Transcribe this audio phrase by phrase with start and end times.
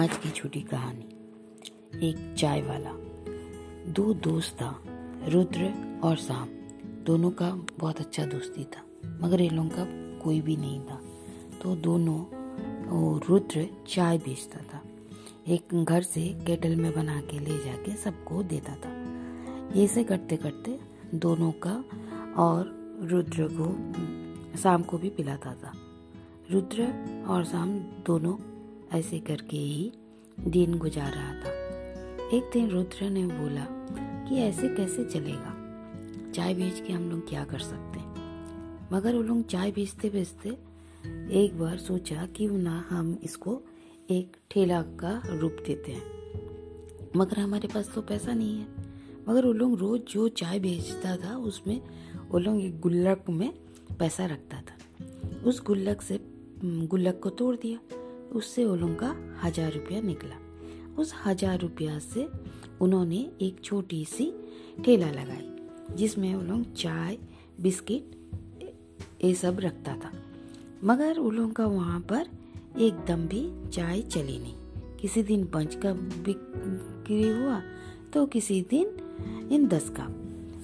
[0.00, 1.08] आज की छोटी कहानी।
[2.08, 2.90] एक चाय वाला।
[3.92, 4.82] दो दोस्त था,
[5.28, 5.74] रुद्र
[6.04, 6.48] और शाम
[7.04, 9.84] दोनों का बहुत अच्छा दोस्ती था, मगर इन लोगों का
[10.24, 11.00] कोई भी नहीं था।
[11.62, 12.20] तो दोनों
[12.86, 14.82] वो रुद्र चाय बेचता था।
[15.48, 18.90] एक घर से केटल में बना के ले जाके सबको देता था।
[19.80, 20.80] ऐसे करते करते
[21.14, 21.84] दोनों का
[22.42, 23.68] और रुद्र को
[24.58, 25.72] शाम को भी पिलाता था।
[26.50, 26.82] रुद्र
[27.28, 28.49] और शाम दोनों
[28.92, 29.92] ऐसे करके ही
[30.40, 31.50] दिन गुजार रहा था।
[32.36, 33.66] एक दिन रुद्र ने बोला
[34.28, 35.56] कि ऐसे कैसे चलेगा?
[36.32, 37.98] चाय बेच के हम लोग क्या कर सकते?
[37.98, 38.10] हैं
[38.92, 40.48] मगर वो लोग चाय बेचते बेचते
[41.34, 43.62] एक बार सोचा कि ना हम इसको
[44.10, 46.02] एक ठेला का रूप देते हैं।
[47.16, 48.66] मगर हमारे पास तो पैसा नहीं है।
[49.28, 51.80] मगर वो लोग रोज जो चाय बेचता था, उसमें
[52.30, 53.54] वो लोग एक गुल्लक में
[53.98, 55.04] पैसा रखता था।
[55.44, 56.20] उस गुल्लक से,
[56.64, 57.78] गुल्लक को तोड़ दिया।
[58.30, 60.36] उससे वो लोगों का हज़ार रुपया निकला।
[60.98, 62.28] उस हज़ार रुपया से
[62.80, 64.32] उन्होंने एक छोटी सी
[64.84, 65.48] ठेला लगाई,
[65.96, 67.16] जिसमें वो लोग चाय,
[67.60, 68.16] बिस्किट,
[69.24, 70.12] ये सब रखता था।
[70.84, 72.26] मगर उन लोगों का वहाँ पर
[72.78, 74.54] एकदम भी चाय चली नहीं।
[75.00, 77.60] किसी दिन पंच का बिक्री हुआ
[78.12, 80.04] तो किसी दिन इन दस का।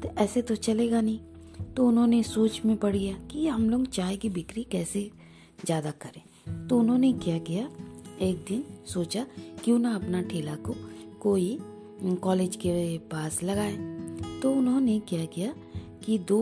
[0.00, 1.18] तो ऐसे तो चलेगा नहीं।
[1.76, 5.10] तो उन्होंने सोच में पड़ गया कि हम लोग चाय की बिक्री कैसे
[5.64, 6.22] ज़्यादा करें।
[6.70, 7.68] तो उन्होंने क्या किया?
[8.20, 9.26] एक दिन सोचा,
[9.64, 10.74] क्यों ना अपना ठेला को
[11.20, 11.58] कोई
[12.22, 13.76] कॉलेज के पास लगाए।
[14.42, 15.54] तो उन्होंने क्या किया
[16.04, 16.40] कि दो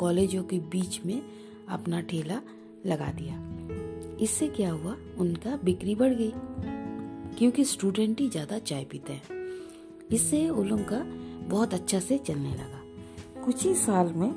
[0.00, 1.20] कॉलेजों के बीच में
[1.68, 2.40] अपना ठेला
[2.86, 3.42] लगा दिया।
[4.20, 4.96] इससे क्या हुआ?
[5.18, 6.32] उनका बिक्री बढ़ गई,
[7.38, 9.22] क्योंकि स्टूडेंट ही ज़्यादा चाय पीते हैं।
[10.12, 11.02] इससे उन लोगों का
[11.48, 14.30] बहुत अच्छा से चलने लगा। कुछ ही साल में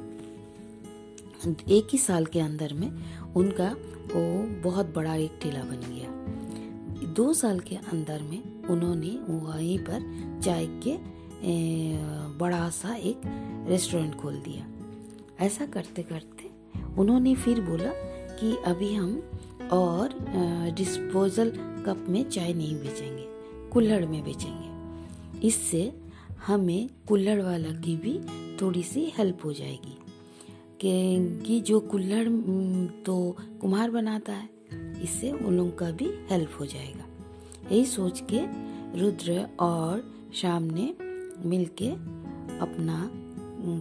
[1.46, 2.90] एक ही साल के अंदर में
[3.36, 3.70] उनका
[4.14, 4.22] वो
[4.64, 10.02] बहुत बड़ा एक ठेला बन गया। दो साल के अंदर में उन्होंने वहीं पर
[10.44, 10.98] चाय के
[12.40, 13.22] बड़ा सा एक
[13.70, 14.66] रेस्टोरेंट खोल दिया।
[15.46, 16.50] ऐसा करते करते
[16.98, 17.92] उन्होंने फिर बोला
[18.40, 19.12] कि अभी हम
[19.74, 20.16] और
[20.78, 21.52] डिस्पोजल
[21.86, 23.26] कप में चाय नहीं बेचेंगे,
[23.72, 25.92] कुल्हड़ में बेचेंगे। इससे
[26.48, 28.20] हमें कुल्हड़ वाला की भी
[28.62, 29.98] थोड़ी सी हेल्प हो जाएगी।
[30.82, 32.28] कि जो कुल्हड़
[33.06, 34.50] तो कुम्हार बनाता है,
[35.04, 37.06] इससे उन लोगों का भी हेल्प हो जाएगा।
[37.72, 38.40] यही सोच के
[39.00, 40.04] रुद्र और
[40.34, 40.94] शाम ने
[41.46, 41.90] मिलके
[42.60, 43.10] अपना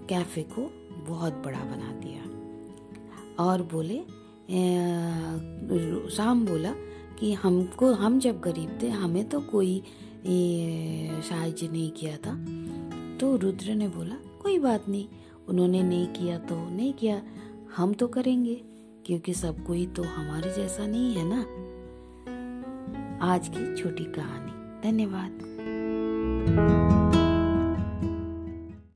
[0.09, 0.71] कैफ़े को
[1.09, 2.23] बहुत बड़ा बना दिया।
[3.45, 3.99] और बोले
[6.11, 6.73] शाम बोला
[7.21, 9.83] कि हमको, हम जब गरीब थे, हमें तो कोई
[10.27, 12.35] साहाଯ୍य नहीं किया था।
[13.21, 15.07] तो रुद्र ने बोला, कोई बात नहीं
[15.49, 17.23] उन्होंने नहीं किया तो नहीं किया,
[17.77, 18.61] हम तो करेंगे,
[19.07, 21.41] क्योंकि सब कोई तो हमारे जैसा नहीं है ना?
[23.33, 25.39] आज की छोटी कहानी। धन्यवाद।